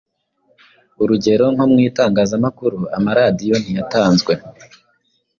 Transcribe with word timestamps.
Urugero 1.01 1.45
nko 1.53 1.65
mu 1.71 1.77
itangazamakuru 1.87 2.77
amaradiyo 2.97 3.55
ntiyatanzwe, 3.63 4.33